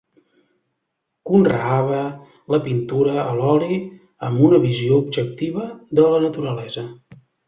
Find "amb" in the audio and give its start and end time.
4.29-4.41